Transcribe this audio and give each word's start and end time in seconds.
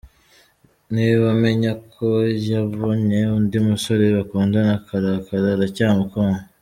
Niba 0.95 1.25
amenya 1.35 1.71
ko 1.93 2.07
yabonye 2.49 3.19
undi 3.37 3.57
musore 3.67 4.05
bakundana 4.17 4.71
akarakara, 4.79 5.47
aracyamukunda. 5.51 6.41